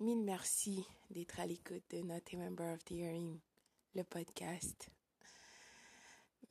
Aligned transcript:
Mille 0.00 0.24
merci 0.24 0.84
d'être 1.10 1.38
à 1.38 1.46
l'écoute 1.46 1.84
de 1.90 2.00
Not 2.00 2.22
a 2.32 2.36
Member 2.36 2.74
of 2.74 2.84
the 2.84 2.90
Hearing, 2.90 3.38
le 3.94 4.02
podcast. 4.02 4.90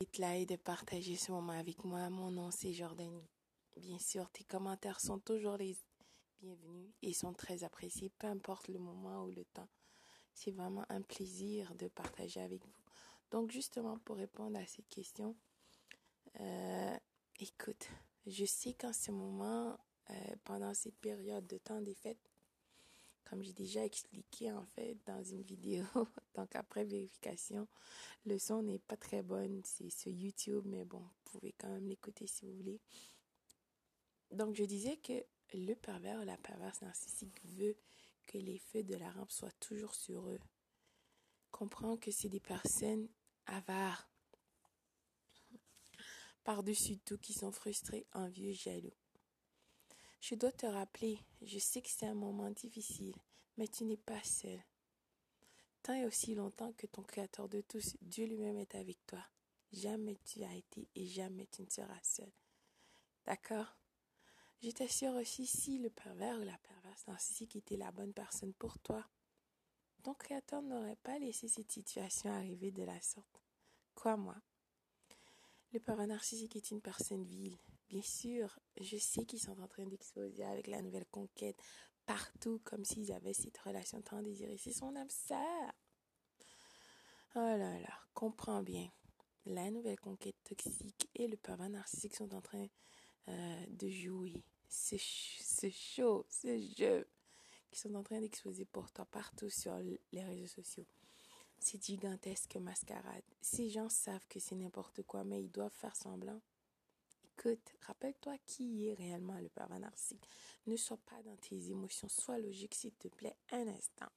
D'être 0.00 0.16
là 0.16 0.38
et 0.38 0.46
de 0.46 0.56
partager 0.56 1.16
ce 1.16 1.30
moment 1.30 1.52
avec 1.52 1.84
moi. 1.84 2.08
Mon 2.08 2.30
nom, 2.30 2.50
c'est 2.50 2.72
Jordanie. 2.72 3.28
Bien 3.76 3.98
sûr, 3.98 4.30
tes 4.30 4.44
commentaires 4.44 4.98
sont 4.98 5.18
toujours 5.18 5.58
les 5.58 5.76
bienvenus 6.40 6.90
et 7.02 7.12
sont 7.12 7.34
très 7.34 7.64
appréciés, 7.64 8.10
peu 8.18 8.28
importe 8.28 8.68
le 8.68 8.78
moment 8.78 9.24
ou 9.24 9.30
le 9.30 9.44
temps. 9.44 9.68
C'est 10.32 10.50
vraiment 10.50 10.86
un 10.88 11.02
plaisir 11.02 11.74
de 11.74 11.88
partager 11.88 12.40
avec 12.40 12.64
vous. 12.64 12.82
Donc, 13.30 13.50
justement, 13.50 13.98
pour 13.98 14.16
répondre 14.16 14.58
à 14.58 14.66
cette 14.66 14.88
question, 14.88 15.36
euh, 16.40 16.96
écoute, 17.38 17.90
je 18.26 18.46
sais 18.46 18.72
qu'en 18.72 18.94
ce 18.94 19.10
moment, 19.10 19.78
euh, 20.08 20.14
pendant 20.44 20.72
cette 20.72 20.96
période 20.96 21.46
de 21.46 21.58
temps 21.58 21.82
des 21.82 21.94
fêtes, 21.94 22.33
comme 23.24 23.42
j'ai 23.42 23.52
déjà 23.52 23.84
expliqué 23.84 24.52
en 24.52 24.64
fait 24.66 24.96
dans 25.06 25.22
une 25.22 25.42
vidéo, 25.42 25.84
donc 26.34 26.54
après 26.54 26.84
vérification, 26.84 27.66
le 28.26 28.38
son 28.38 28.62
n'est 28.62 28.78
pas 28.78 28.96
très 28.96 29.22
bon, 29.22 29.60
c'est 29.64 29.90
sur 29.90 30.10
YouTube, 30.10 30.64
mais 30.66 30.84
bon, 30.84 31.00
vous 31.00 31.30
pouvez 31.38 31.52
quand 31.58 31.68
même 31.68 31.86
l'écouter 31.88 32.26
si 32.26 32.46
vous 32.46 32.54
voulez. 32.56 32.80
Donc 34.30 34.54
je 34.54 34.64
disais 34.64 34.96
que 34.96 35.24
le 35.52 35.74
pervers 35.74 36.24
la 36.24 36.36
perverse 36.36 36.82
narcissique 36.82 37.40
veut 37.44 37.76
que 38.26 38.38
les 38.38 38.58
feux 38.58 38.82
de 38.82 38.96
la 38.96 39.10
rampe 39.10 39.30
soient 39.30 39.52
toujours 39.60 39.94
sur 39.94 40.28
eux. 40.28 40.40
Comprends 41.50 41.96
que 41.96 42.10
c'est 42.10 42.28
des 42.28 42.40
personnes 42.40 43.08
avares, 43.46 44.08
par-dessus 46.42 46.98
tout, 46.98 47.18
qui 47.18 47.32
sont 47.32 47.52
frustrées, 47.52 48.06
envieux, 48.12 48.52
jaloux. 48.52 48.92
Je 50.26 50.36
dois 50.36 50.52
te 50.52 50.64
rappeler, 50.64 51.18
je 51.42 51.58
sais 51.58 51.82
que 51.82 51.90
c'est 51.90 52.06
un 52.06 52.14
moment 52.14 52.50
difficile, 52.50 53.14
mais 53.58 53.68
tu 53.68 53.84
n'es 53.84 53.98
pas 53.98 54.22
seul. 54.22 54.58
Tant 55.82 55.92
et 55.92 56.06
aussi 56.06 56.34
longtemps 56.34 56.72
que 56.72 56.86
ton 56.86 57.02
Créateur 57.02 57.46
de 57.46 57.60
tous, 57.60 57.98
Dieu 58.00 58.24
lui-même 58.24 58.56
est 58.56 58.74
avec 58.74 59.04
toi. 59.06 59.22
Jamais 59.70 60.16
tu 60.24 60.42
as 60.42 60.54
été 60.54 60.88
et 60.94 61.06
jamais 61.06 61.46
tu 61.48 61.60
ne 61.60 61.68
seras 61.68 62.02
seul. 62.02 62.32
D'accord? 63.26 63.76
Je 64.62 64.70
t'assure 64.70 65.12
aussi, 65.16 65.46
si 65.46 65.76
le 65.76 65.90
pervers 65.90 66.38
ou 66.38 66.44
la 66.44 66.56
perverse 66.56 67.06
narcissique 67.06 67.56
était 67.56 67.76
la 67.76 67.92
bonne 67.92 68.14
personne 68.14 68.54
pour 68.54 68.78
toi, 68.78 69.06
ton 70.04 70.14
Créateur 70.14 70.62
n'aurait 70.62 70.96
pas 71.02 71.18
laissé 71.18 71.48
cette 71.48 71.70
situation 71.70 72.32
arriver 72.32 72.70
de 72.70 72.82
la 72.82 72.98
sorte. 73.02 73.42
Quoi, 73.94 74.16
moi 74.16 74.36
Le 75.74 75.80
pervers 75.80 76.06
narcissique 76.06 76.56
est 76.56 76.70
une 76.70 76.80
personne 76.80 77.24
vile, 77.24 77.58
Bien 77.94 78.02
sûr, 78.02 78.58
je 78.80 78.96
sais 78.96 79.24
qu'ils 79.24 79.38
sont 79.38 79.60
en 79.60 79.68
train 79.68 79.86
d'exploser 79.86 80.42
avec 80.42 80.66
la 80.66 80.82
nouvelle 80.82 81.06
conquête 81.12 81.56
partout, 82.06 82.60
comme 82.64 82.84
s'ils 82.84 83.12
avaient 83.12 83.32
cette 83.32 83.56
relation 83.58 84.02
tant 84.02 84.20
désirée. 84.20 84.58
C'est 84.58 84.72
son 84.72 84.96
âme 84.96 85.06
Oh 87.36 87.38
là 87.38 87.78
là, 87.78 88.00
comprends 88.12 88.64
bien. 88.64 88.90
La 89.46 89.70
nouvelle 89.70 90.00
conquête 90.00 90.34
toxique 90.42 91.08
et 91.14 91.28
le 91.28 91.36
pervers 91.36 91.68
narcissique 91.68 92.16
sont 92.16 92.34
en 92.34 92.40
train 92.40 92.66
euh, 93.28 93.66
de 93.68 93.88
jouer 93.88 94.42
ce, 94.68 94.96
ce 94.98 95.70
show, 95.70 96.26
ce 96.28 96.58
jeu, 96.76 97.06
qui 97.70 97.78
sont 97.78 97.94
en 97.94 98.02
train 98.02 98.18
d'exploser 98.18 98.64
pour 98.64 98.90
toi 98.90 99.04
partout 99.04 99.50
sur 99.50 99.78
les 99.78 100.24
réseaux 100.24 100.48
sociaux. 100.48 100.86
C'est 101.60 101.80
gigantesque 101.80 102.56
mascarade. 102.56 103.22
Ces 103.40 103.68
gens 103.68 103.88
savent 103.88 104.26
que 104.26 104.40
c'est 104.40 104.56
n'importe 104.56 105.04
quoi, 105.04 105.22
mais 105.22 105.44
ils 105.44 105.52
doivent 105.52 105.70
faire 105.70 105.94
semblant. 105.94 106.40
Écoute, 107.36 107.74
rappelle-toi 107.82 108.36
qui 108.46 108.88
est 108.88 108.94
réellement 108.94 109.38
le 109.38 109.48
pervers 109.48 109.80
narcissique. 109.80 110.28
Ne 110.66 110.76
sois 110.76 110.98
pas 110.98 111.20
dans 111.22 111.36
tes 111.36 111.70
émotions, 111.70 112.08
sois 112.08 112.38
logique 112.38 112.74
s'il 112.74 112.94
te 112.94 113.08
plaît 113.08 113.36
un 113.50 113.66
instant. 113.66 114.08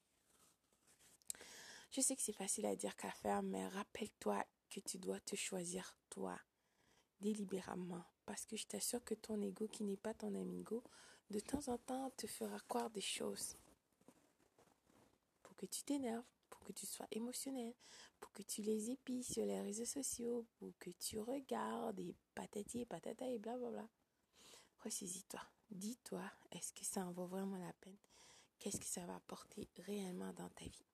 Je 1.92 2.02
sais 2.02 2.16
que 2.16 2.22
c'est 2.22 2.34
facile 2.34 2.66
à 2.66 2.76
dire 2.76 2.96
qu'à 2.96 3.12
faire, 3.12 3.42
mais 3.42 3.68
rappelle-toi 3.70 4.46
que 4.70 4.80
tu 4.82 4.98
dois 4.98 5.20
te 5.22 5.36
choisir 5.36 5.96
toi, 6.10 6.40
délibérément. 7.22 8.04
Parce 8.26 8.46
que 8.46 8.56
je 8.56 8.68
t'assure 8.68 9.04
que 9.04 9.16
ton 9.16 9.42
ego, 9.42 9.68
qui 9.68 9.84
n'est 9.84 9.98
pas 9.98 10.14
ton 10.14 10.36
amigo, 10.36 10.84
de 11.32 11.40
temps 11.40 11.68
en 11.70 11.78
temps 11.78 12.12
te 12.18 12.28
fera 12.28 12.60
croire 12.68 12.90
des 12.90 13.02
choses. 13.02 13.56
Pour 15.42 15.56
que 15.56 15.66
tu 15.66 15.84
t'énerves, 15.84 16.24
pour 16.50 16.64
que 16.64 16.74
tu 16.74 16.86
sois 16.86 17.08
émotionnel, 17.12 17.74
pour 18.20 18.32
que 18.32 18.44
tu 18.44 18.62
les 18.62 18.90
épilles 18.90 19.24
sur 19.24 19.46
les 19.46 19.62
réseaux 19.62 19.86
sociaux, 19.86 20.46
pour 20.58 20.72
que 20.80 20.90
tu 20.92 21.20
regardes 21.20 22.00
et 22.00 22.16
patati 22.36 22.82
et 22.82 22.86
patata 22.86 23.28
et 23.30 23.40
blablabla. 23.40 23.88
Ressaisis-toi. 24.84 25.42
Dis-toi, 25.70 26.24
est-ce 26.52 26.74
que 26.74 26.86
ça 26.86 27.06
en 27.06 27.12
vaut 27.12 27.28
vraiment 27.28 27.58
la 27.58 27.74
peine? 27.74 27.98
Qu'est-ce 28.60 28.80
que 28.80 28.86
ça 28.86 29.06
va 29.06 29.16
apporter 29.16 29.70
réellement 29.78 30.34
dans 30.34 30.50
ta 30.50 30.66
vie? 30.66 30.86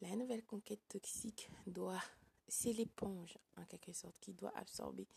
La 0.00 0.14
nouvelle 0.16 0.44
conquête 0.44 0.86
toxique 0.88 1.50
doit, 1.66 2.02
c'est 2.46 2.72
l'éponge 2.72 3.38
en 3.56 3.64
quelque 3.64 3.92
sorte 3.92 4.18
qui 4.20 4.32
doit 4.34 4.56
absorber 4.56 5.08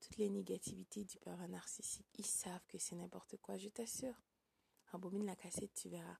toutes 0.00 0.16
les 0.16 0.30
négativités 0.30 1.04
du 1.04 1.18
pervers 1.18 1.48
narcissique. 1.48 2.06
Ils 2.18 2.26
savent 2.26 2.66
que 2.68 2.78
c'est 2.78 2.96
n'importe 2.96 3.36
quoi, 3.38 3.58
je 3.58 3.68
t'assure. 3.68 4.14
Abomine 4.92 5.26
la 5.26 5.36
cassette, 5.36 5.74
tu 5.74 5.88
verras. 5.88 6.18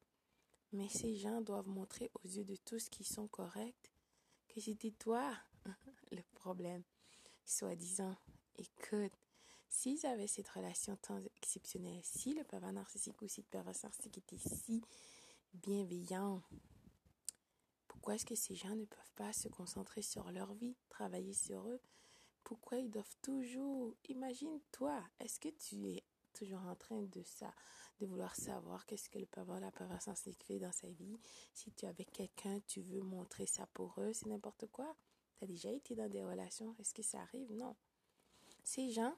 Mais 0.72 0.88
ces 0.88 1.16
gens 1.16 1.40
doivent 1.40 1.68
montrer 1.68 2.10
aux 2.22 2.28
yeux 2.28 2.44
de 2.44 2.56
tous 2.56 2.88
qui 2.88 3.04
sont 3.04 3.28
corrects 3.28 3.92
que 4.48 4.60
c'était 4.60 4.90
toi 4.90 5.32
le 6.12 6.22
problème. 6.34 6.82
Soi-disant, 7.44 8.14
écoute, 8.56 9.12
s'ils 9.68 10.04
avaient 10.06 10.26
cette 10.26 10.48
relation 10.48 10.96
tant 10.96 11.22
exceptionnelle, 11.36 12.00
si 12.02 12.34
le 12.34 12.44
pervers 12.44 12.72
narcissique 12.72 13.20
ou 13.22 13.28
si 13.28 13.40
le 13.40 13.46
pervers 13.46 13.74
narcissique 13.82 14.18
était 14.18 14.38
si 14.38 14.82
bienveillant, 15.54 16.42
pourquoi 17.86 18.14
est-ce 18.14 18.26
que 18.26 18.34
ces 18.34 18.54
gens 18.54 18.74
ne 18.76 18.84
peuvent 18.84 19.12
pas 19.16 19.32
se 19.32 19.48
concentrer 19.48 20.02
sur 20.02 20.30
leur 20.30 20.52
vie, 20.54 20.76
travailler 20.88 21.34
sur 21.34 21.68
eux? 21.68 21.80
Pourquoi 22.44 22.78
ils 22.78 22.90
doivent 22.90 23.16
toujours... 23.22 23.94
Imagine-toi, 24.08 25.02
est-ce 25.20 25.40
que 25.40 25.48
tu 25.48 25.88
es 25.88 26.04
toujours 26.38 26.64
en 26.66 26.76
train 26.76 27.02
de 27.02 27.22
ça, 27.24 27.52
de 28.00 28.06
vouloir 28.06 28.36
savoir 28.36 28.86
qu'est-ce 28.86 29.10
que 29.10 29.18
le 29.18 29.26
pervers, 29.26 29.60
la 29.60 29.72
perversion 29.72 30.14
fait 30.14 30.58
dans 30.58 30.72
sa 30.72 30.88
vie. 30.88 31.18
Si 31.52 31.72
tu 31.72 31.84
es 31.84 31.88
avec 31.88 32.12
quelqu'un, 32.12 32.60
tu 32.66 32.80
veux 32.80 33.00
montrer 33.00 33.46
ça 33.46 33.66
pour 33.74 33.94
eux, 33.98 34.12
c'est 34.12 34.26
n'importe 34.26 34.66
quoi. 34.68 34.96
Tu 35.36 35.44
as 35.44 35.46
déjà 35.48 35.70
été 35.70 35.96
dans 35.96 36.08
des 36.08 36.22
relations, 36.22 36.76
est-ce 36.78 36.94
que 36.94 37.02
ça 37.02 37.20
arrive? 37.20 37.52
Non. 37.52 37.74
Ces 38.62 38.90
gens, 38.90 39.14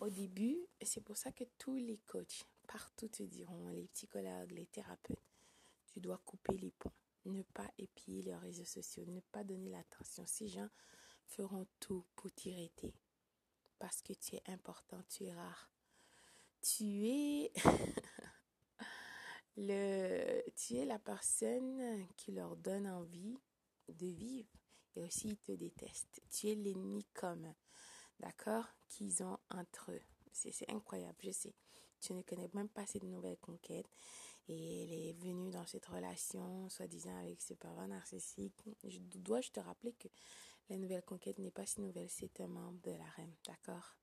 au 0.00 0.10
début, 0.10 0.58
c'est 0.82 1.02
pour 1.02 1.16
ça 1.16 1.30
que 1.30 1.44
tous 1.58 1.76
les 1.76 1.98
coachs, 2.06 2.46
partout 2.66 3.08
te 3.08 3.22
diront, 3.22 3.68
les 3.68 3.86
psychologues, 3.88 4.50
les 4.50 4.66
thérapeutes, 4.66 5.18
tu 5.86 6.00
dois 6.00 6.18
couper 6.24 6.56
les 6.56 6.72
ponts, 6.72 6.92
ne 7.26 7.42
pas 7.42 7.70
épier 7.78 8.22
les 8.22 8.34
réseaux 8.34 8.64
sociaux, 8.64 9.04
ne 9.06 9.20
pas 9.20 9.44
donner 9.44 9.70
l'attention. 9.70 10.24
Ces 10.26 10.48
gens 10.48 10.68
feront 11.26 11.66
tout 11.78 12.04
pour 12.16 12.32
t'irriter 12.32 12.92
parce 13.84 14.00
que 14.00 14.14
tu 14.14 14.36
es 14.36 14.42
important, 14.46 15.02
tu 15.10 15.24
es 15.24 15.34
rare. 15.34 15.70
Tu 16.62 17.06
es 17.06 17.52
le 19.58 20.42
tu 20.56 20.76
es 20.76 20.86
la 20.86 20.98
personne 20.98 22.08
qui 22.16 22.32
leur 22.32 22.56
donne 22.56 22.88
envie 22.88 23.38
de 23.88 24.06
vivre 24.06 24.48
et 24.96 25.02
aussi 25.02 25.28
ils 25.28 25.36
te 25.36 25.52
détestent. 25.52 26.22
Tu 26.30 26.48
es 26.48 26.54
l'ennemi 26.54 27.04
commun, 27.12 27.54
d'accord, 28.20 28.64
qu'ils 28.88 29.22
ont 29.22 29.36
entre 29.50 29.92
eux. 29.92 30.02
C'est 30.32 30.70
incroyable, 30.70 31.18
je 31.22 31.32
sais. 31.32 31.54
Tu 32.00 32.14
ne 32.14 32.22
connais 32.22 32.48
même 32.54 32.70
pas 32.70 32.86
cette 32.86 33.04
nouvelle 33.04 33.36
conquête 33.36 33.90
et 34.48 34.84
elle 34.84 34.92
est 34.92 35.12
venue 35.12 35.50
dans 35.50 35.66
cette 35.66 35.86
relation, 35.86 36.68
soi-disant 36.68 37.16
avec 37.18 37.40
ce 37.40 37.54
pervers 37.54 37.88
narcissique. 37.88 38.62
Je 38.84 38.98
dois 39.18 39.40
je 39.40 39.50
te 39.50 39.60
rappeler 39.60 39.92
que 39.92 40.08
la 40.68 40.76
nouvelle 40.76 41.02
conquête 41.02 41.38
n'est 41.38 41.50
pas 41.50 41.66
si 41.66 41.80
nouvelle, 41.80 42.10
c'est 42.10 42.40
un 42.40 42.48
membre 42.48 42.80
de 42.82 42.92
la 42.92 43.04
reine, 43.16 43.34
d'accord? 43.46 43.96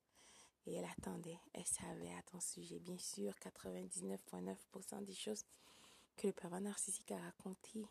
Et 0.66 0.75
elle 0.75 0.85
attendait, 0.85 1.40
elle 1.53 1.66
savait 1.66 2.13
à 2.13 2.22
ton 2.24 2.40
sujet. 2.40 2.79
Bien 2.79 2.97
sûr, 2.97 3.34
99,9% 3.41 5.03
des 5.03 5.13
choses 5.13 5.44
que 6.17 6.28
le 6.28 6.34
pervers 6.34 6.61
narcissique 6.61 7.11
a 7.11 7.17
racontées, 7.17 7.87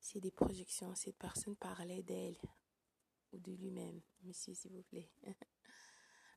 c'est 0.00 0.20
des 0.20 0.30
projections. 0.30 0.94
Cette 0.94 1.18
personne 1.18 1.56
parlait 1.56 2.02
d'elle 2.02 2.36
ou 3.32 3.38
de 3.38 3.52
lui-même, 3.52 4.00
monsieur, 4.22 4.54
s'il 4.54 4.72
vous 4.72 4.82
plaît. 4.82 5.10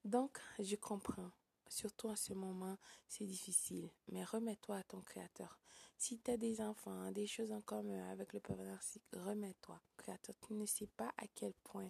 Donc, 0.04 0.38
je 0.60 0.76
comprends. 0.76 1.32
Surtout 1.74 2.10
en 2.10 2.16
ce 2.16 2.34
moment, 2.34 2.78
c'est 3.08 3.26
difficile. 3.26 3.90
Mais 4.12 4.24
remets-toi 4.24 4.76
à 4.76 4.84
ton 4.84 5.02
Créateur. 5.02 5.58
Si 5.98 6.20
tu 6.20 6.30
as 6.30 6.38
des 6.38 6.62
enfants, 6.62 7.12
des 7.12 7.26
choses 7.26 7.52
en 7.52 7.62
commun 7.62 8.12
avec 8.12 8.32
le 8.34 8.40
peuple 8.40 8.62
narcissique, 8.62 9.04
remets-toi. 9.12 9.82
Créateur, 9.98 10.36
tu 10.40 10.54
ne 10.54 10.68
sais 10.68 10.86
pas 10.86 11.12
à 11.18 11.26
quel 11.34 11.56
point 11.64 11.90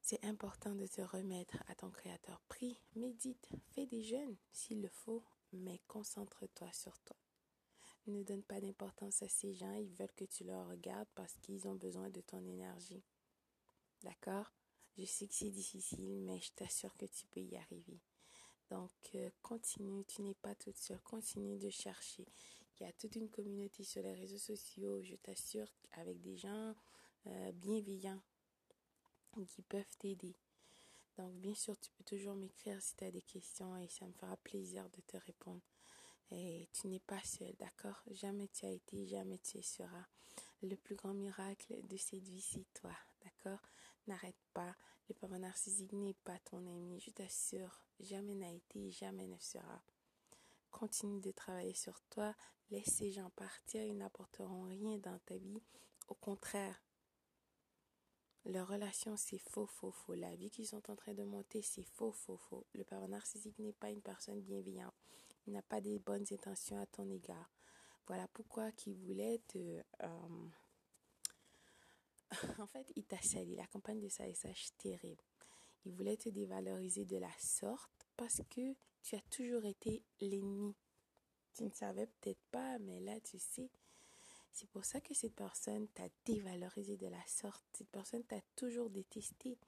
c'est 0.00 0.24
important 0.24 0.76
de 0.76 0.86
te 0.86 1.00
remettre 1.00 1.56
à 1.66 1.74
ton 1.74 1.90
Créateur. 1.90 2.40
Prie, 2.48 2.78
médite, 2.94 3.48
fais 3.72 3.86
des 3.86 4.04
jeûnes 4.04 4.36
s'il 4.52 4.82
le 4.82 4.88
faut, 4.88 5.24
mais 5.52 5.80
concentre-toi 5.88 6.72
sur 6.72 6.96
toi. 7.00 7.16
Ne 8.06 8.22
donne 8.22 8.44
pas 8.44 8.60
d'importance 8.60 9.20
à 9.24 9.28
ces 9.28 9.52
gens, 9.52 9.72
ils 9.72 9.94
veulent 9.94 10.14
que 10.14 10.26
tu 10.26 10.44
leur 10.44 10.68
regardes 10.68 11.08
parce 11.16 11.34
qu'ils 11.38 11.66
ont 11.66 11.74
besoin 11.74 12.08
de 12.08 12.20
ton 12.20 12.46
énergie. 12.46 13.02
D'accord? 14.04 14.52
Je 14.96 15.06
sais 15.06 15.26
que 15.26 15.34
c'est 15.34 15.50
difficile, 15.50 16.20
mais 16.20 16.38
je 16.38 16.52
t'assure 16.52 16.96
que 16.96 17.06
tu 17.06 17.26
peux 17.26 17.40
y 17.40 17.56
arriver. 17.56 18.00
Donc, 18.72 18.90
euh, 19.16 19.28
continue, 19.42 20.02
tu 20.06 20.22
n'es 20.22 20.32
pas 20.32 20.54
toute 20.54 20.78
seule, 20.78 20.98
continue 21.00 21.58
de 21.58 21.68
chercher. 21.68 22.24
Il 22.80 22.84
y 22.84 22.86
a 22.86 22.92
toute 22.94 23.14
une 23.16 23.28
communauté 23.28 23.84
sur 23.84 24.02
les 24.02 24.14
réseaux 24.14 24.38
sociaux, 24.38 25.02
je 25.02 25.14
t'assure, 25.16 25.68
avec 25.92 26.22
des 26.22 26.38
gens 26.38 26.74
euh, 27.26 27.52
bienveillants 27.52 28.22
qui 29.46 29.60
peuvent 29.60 29.96
t'aider. 29.98 30.34
Donc, 31.18 31.34
bien 31.34 31.54
sûr, 31.54 31.78
tu 31.78 31.90
peux 31.90 32.04
toujours 32.04 32.34
m'écrire 32.34 32.80
si 32.80 32.96
tu 32.96 33.04
as 33.04 33.10
des 33.10 33.20
questions 33.20 33.76
et 33.76 33.88
ça 33.88 34.06
me 34.06 34.12
fera 34.14 34.38
plaisir 34.38 34.88
de 34.88 35.02
te 35.02 35.18
répondre. 35.18 35.60
Et 36.30 36.66
tu 36.72 36.88
n'es 36.88 37.00
pas 37.00 37.22
seul, 37.24 37.54
d'accord? 37.58 38.02
Jamais 38.10 38.48
tu 38.48 38.64
as 38.64 38.70
été, 38.70 39.06
jamais 39.06 39.36
tu 39.36 39.62
seras. 39.62 40.06
Le 40.62 40.76
plus 40.76 40.94
grand 40.94 41.12
miracle 41.12 41.76
de 41.88 41.96
cette 41.98 42.26
vie, 42.26 42.40
c'est 42.40 42.72
toi, 42.72 42.96
d'accord? 43.22 43.60
N'arrête 44.06 44.40
pas. 44.52 44.74
Le 45.08 45.14
parent 45.14 45.38
narcissique 45.38 45.92
n'est 45.92 46.16
pas 46.24 46.38
ton 46.40 46.58
ami, 46.66 47.00
je 47.00 47.10
t'assure. 47.10 47.84
Jamais 48.00 48.34
n'a 48.34 48.50
été, 48.50 48.90
jamais 48.90 49.26
ne 49.26 49.38
sera. 49.38 49.82
Continue 50.70 51.20
de 51.20 51.30
travailler 51.30 51.74
sur 51.74 52.00
toi. 52.10 52.34
Laisse 52.70 52.94
ces 52.94 53.12
gens 53.12 53.30
partir, 53.30 53.82
ils 53.84 53.96
n'apporteront 53.96 54.62
rien 54.62 54.98
dans 54.98 55.18
ta 55.26 55.36
vie. 55.36 55.62
Au 56.08 56.14
contraire, 56.14 56.82
leur 58.44 58.66
relation, 58.66 59.16
c'est 59.16 59.38
faux, 59.38 59.66
faux, 59.66 59.92
faux. 59.92 60.14
La 60.14 60.34
vie 60.34 60.50
qu'ils 60.50 60.66
sont 60.66 60.90
en 60.90 60.96
train 60.96 61.14
de 61.14 61.22
monter, 61.22 61.62
c'est 61.62 61.84
faux, 61.84 62.10
faux, 62.10 62.38
faux. 62.38 62.66
Le 62.74 62.82
parent 62.82 63.06
narcissique 63.06 63.58
n'est 63.60 63.72
pas 63.72 63.90
une 63.90 64.02
personne 64.02 64.40
bienveillante. 64.40 64.94
Il 65.46 65.52
n'a 65.52 65.62
pas 65.62 65.80
des 65.80 66.00
bonnes 66.00 66.26
intentions 66.32 66.78
à 66.80 66.86
ton 66.86 67.08
égard. 67.08 67.50
Voilà 68.06 68.26
pourquoi 68.28 68.72
qu'il 68.72 68.96
voulait 68.96 69.40
te... 69.46 69.58
Euh, 70.02 70.48
en 72.58 72.66
fait, 72.66 72.92
il 72.96 73.04
t'a 73.04 73.20
sali. 73.20 73.56
La 73.56 73.66
campagne 73.66 74.00
de 74.00 74.08
salissage 74.08 74.68
terrible. 74.78 75.22
Il 75.84 75.92
voulait 75.92 76.16
te 76.16 76.28
dévaloriser 76.28 77.04
de 77.04 77.16
la 77.16 77.32
sorte 77.38 78.06
parce 78.16 78.42
que 78.50 78.74
tu 79.02 79.16
as 79.16 79.22
toujours 79.30 79.64
été 79.64 80.02
l'ennemi. 80.20 80.74
Tu 81.54 81.64
ne 81.64 81.70
savais 81.70 82.06
peut-être 82.06 82.42
pas, 82.50 82.78
mais 82.78 83.00
là, 83.00 83.20
tu 83.20 83.38
sais. 83.38 83.68
C'est 84.52 84.68
pour 84.68 84.84
ça 84.84 85.00
que 85.00 85.14
cette 85.14 85.34
personne 85.34 85.88
t'a 85.88 86.08
dévalorisé 86.24 86.96
de 86.96 87.08
la 87.08 87.26
sorte. 87.26 87.64
Cette 87.72 87.88
personne 87.88 88.24
t'a 88.24 88.40
toujours 88.54 88.90
détesté. 88.90 89.58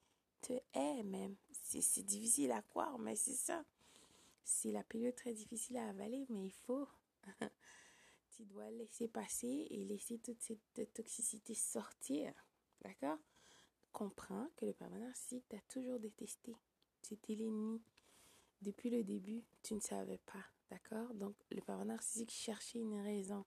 Te 0.42 0.52
hait 0.74 1.02
même. 1.02 1.36
C'est 1.52 2.02
difficile 2.02 2.52
à 2.52 2.62
croire, 2.62 2.98
mais 2.98 3.16
c'est 3.16 3.34
ça. 3.34 3.64
C'est 4.44 4.72
la 4.72 4.84
période 4.84 5.14
très 5.14 5.32
difficile 5.32 5.78
à 5.78 5.88
avaler, 5.88 6.26
mais 6.28 6.46
il 6.46 6.52
faut. 6.52 6.86
tu 8.36 8.44
dois 8.44 8.70
laisser 8.70 9.08
passer 9.08 9.66
et 9.70 9.84
laisser 9.84 10.18
toute 10.18 10.42
cette 10.42 10.92
toxicité 10.92 11.54
sortir. 11.54 12.32
D'accord? 12.84 13.18
Comprends 13.92 14.48
que 14.56 14.66
le 14.66 14.72
pervers 14.72 14.98
narcissique 14.98 15.48
t'a 15.48 15.60
toujours 15.68 15.98
détesté. 15.98 16.56
C'était 17.02 17.34
l'ennemi. 17.34 17.80
Depuis 18.60 18.90
le 18.90 19.02
début, 19.02 19.44
tu 19.62 19.74
ne 19.74 19.80
savais 19.80 20.18
pas. 20.18 20.44
D'accord? 20.70 21.14
Donc, 21.14 21.34
le 21.50 21.60
pervers 21.60 21.86
narcissique 21.86 22.30
cherchait 22.30 22.80
une 22.80 23.00
raison. 23.00 23.44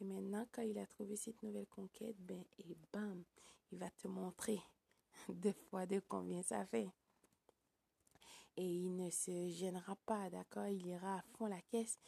Et 0.00 0.04
maintenant, 0.04 0.46
quand 0.52 0.62
il 0.62 0.78
a 0.78 0.86
trouvé 0.86 1.16
cette 1.16 1.42
nouvelle 1.42 1.66
conquête, 1.68 2.16
ben, 2.18 2.44
et 2.58 2.76
bam, 2.92 3.22
il 3.70 3.78
va 3.78 3.90
te 3.90 4.08
montrer 4.08 4.60
deux 5.28 5.52
fois 5.52 5.86
deux 5.86 6.02
combien 6.08 6.42
ça 6.42 6.64
fait. 6.66 6.90
Et 8.56 8.66
il 8.66 8.96
ne 8.96 9.10
se 9.10 9.48
gênera 9.48 9.96
pas, 10.06 10.28
d'accord? 10.28 10.66
Il 10.66 10.86
ira 10.86 11.18
à 11.18 11.22
fond 11.22 11.46
la 11.46 11.60
caisse, 11.62 11.98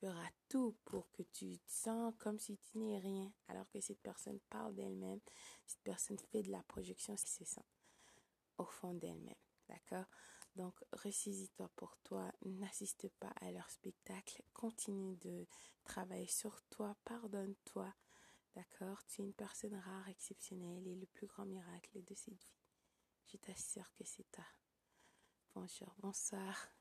fera 0.00 0.28
tout 0.48 0.76
pour 0.84 1.10
que 1.12 1.22
tu 1.22 1.58
te 1.58 1.70
sens 1.70 2.14
comme 2.18 2.38
si 2.38 2.58
tu 2.58 2.78
n'es 2.78 2.98
rien, 2.98 3.32
alors 3.48 3.68
que 3.70 3.80
cette 3.80 4.00
personne 4.00 4.40
parle 4.50 4.74
d'elle-même, 4.74 5.20
cette 5.66 5.82
personne 5.82 6.18
fait 6.18 6.42
de 6.42 6.50
la 6.50 6.62
projection, 6.64 7.16
c'est 7.16 7.44
ça, 7.44 7.62
au 8.58 8.66
fond 8.66 8.94
d'elle-même, 8.94 9.34
d'accord? 9.68 10.06
Donc, 10.54 10.74
ressaisis-toi 10.92 11.70
pour 11.76 11.96
toi, 11.98 12.32
n'assiste 12.44 13.08
pas 13.20 13.32
à 13.40 13.50
leur 13.50 13.70
spectacle, 13.70 14.42
continue 14.54 15.16
de 15.16 15.46
travailler 15.84 16.28
sur 16.28 16.62
toi, 16.70 16.96
pardonne-toi, 17.04 17.94
d'accord? 18.54 19.04
Tu 19.06 19.20
es 19.20 19.24
une 19.24 19.34
personne 19.34 19.74
rare, 19.74 20.08
exceptionnelle 20.08 20.86
et 20.86 20.94
le 20.94 21.06
plus 21.06 21.26
grand 21.26 21.44
miracle 21.44 22.02
de 22.04 22.14
cette 22.14 22.34
vie. 22.34 22.56
Je 23.26 23.36
t'assure 23.36 23.92
que 23.94 24.04
c'est 24.04 24.30
toi. 24.30 24.46
Bonjour, 25.54 25.94
bonsoir. 25.98 26.75